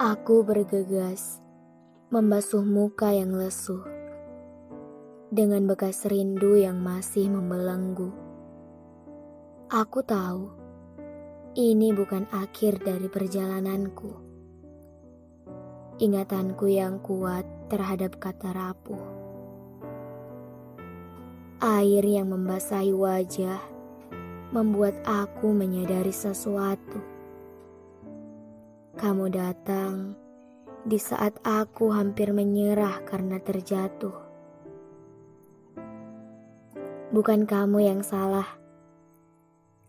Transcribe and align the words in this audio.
Aku 0.00 0.40
bergegas 0.48 1.44
membasuh 2.08 2.64
muka 2.64 3.12
yang 3.12 3.36
lesuh 3.36 3.84
dengan 5.28 5.68
bekas 5.68 6.08
rindu 6.08 6.56
yang 6.56 6.80
masih 6.80 7.28
membelenggu. 7.28 8.08
Aku 9.68 10.00
tahu 10.00 10.56
ini 11.52 11.92
bukan 11.92 12.24
akhir 12.32 12.80
dari 12.80 13.12
perjalananku. 13.12 14.08
Ingatanku 16.00 16.64
yang 16.72 16.96
kuat 17.04 17.44
terhadap 17.68 18.16
kata 18.16 18.56
rapuh. 18.56 19.04
Air 21.60 22.08
yang 22.08 22.32
membasahi 22.32 22.96
wajah 22.96 23.60
membuat 24.48 24.96
aku 25.04 25.52
menyadari 25.52 26.16
sesuatu 26.16 27.19
kamu 29.00 29.32
datang 29.32 30.12
di 30.84 31.00
saat 31.00 31.32
aku 31.40 31.88
hampir 31.88 32.36
menyerah 32.36 33.00
karena 33.08 33.40
terjatuh. 33.40 34.12
Bukan 37.08 37.48
kamu 37.48 37.80
yang 37.80 38.04
salah, 38.04 38.44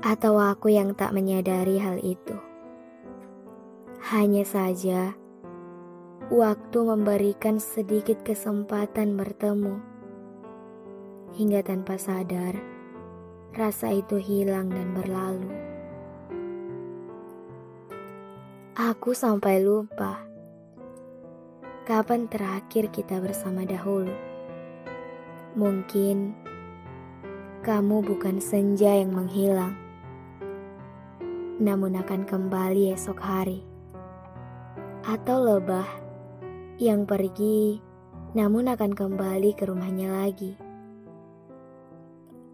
atau 0.00 0.40
aku 0.40 0.72
yang 0.72 0.96
tak 0.96 1.12
menyadari 1.12 1.76
hal 1.76 2.00
itu. 2.00 2.32
Hanya 4.08 4.48
saja, 4.48 5.12
waktu 6.32 6.78
memberikan 6.80 7.60
sedikit 7.60 8.24
kesempatan 8.24 9.20
bertemu, 9.20 9.84
hingga 11.36 11.60
tanpa 11.60 12.00
sadar, 12.00 12.56
rasa 13.52 13.92
itu 13.92 14.16
hilang 14.16 14.72
dan 14.72 14.96
berlalu. 14.96 15.63
Aku 18.74 19.14
sampai 19.14 19.62
lupa 19.62 20.18
kapan 21.86 22.26
terakhir 22.26 22.90
kita 22.90 23.22
bersama 23.22 23.62
dahulu. 23.62 24.10
Mungkin 25.54 26.34
kamu 27.62 28.02
bukan 28.02 28.42
senja 28.42 28.98
yang 28.98 29.14
menghilang, 29.14 29.78
namun 31.62 31.94
akan 32.02 32.26
kembali 32.26 32.90
esok 32.98 33.22
hari, 33.22 33.62
atau 35.06 35.38
lebah 35.38 35.86
yang 36.82 37.06
pergi, 37.06 37.78
namun 38.34 38.66
akan 38.74 38.90
kembali 38.90 39.54
ke 39.54 39.70
rumahnya 39.70 40.18
lagi. 40.18 40.58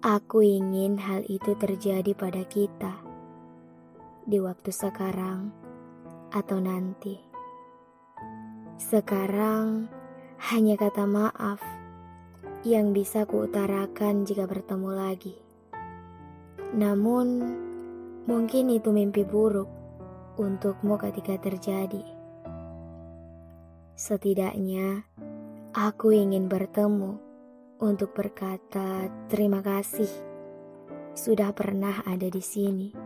Aku 0.00 0.40
ingin 0.40 0.96
hal 0.96 1.28
itu 1.28 1.52
terjadi 1.60 2.16
pada 2.16 2.40
kita 2.48 3.04
di 4.24 4.40
waktu 4.40 4.72
sekarang 4.72 5.65
atau 6.30 6.58
nanti. 6.58 7.18
Sekarang 8.76 9.88
hanya 10.52 10.76
kata 10.76 11.08
maaf 11.08 11.60
yang 12.66 12.90
bisa 12.90 13.24
kuutarakan 13.24 14.26
jika 14.26 14.44
bertemu 14.44 14.90
lagi. 14.90 15.36
Namun, 16.74 17.26
mungkin 18.26 18.74
itu 18.74 18.90
mimpi 18.90 19.22
buruk 19.22 19.70
untukmu 20.36 21.00
ketika 21.00 21.40
terjadi. 21.40 22.04
Setidaknya, 23.96 25.08
aku 25.72 26.12
ingin 26.12 26.52
bertemu 26.52 27.16
untuk 27.80 28.12
berkata 28.12 29.08
terima 29.32 29.64
kasih 29.64 30.08
sudah 31.16 31.52
pernah 31.56 32.04
ada 32.04 32.28
di 32.28 32.44
sini. 32.44 33.05